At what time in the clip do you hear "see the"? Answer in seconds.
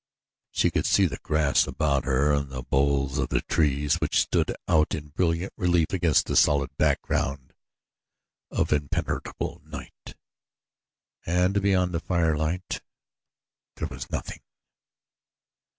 0.87-1.19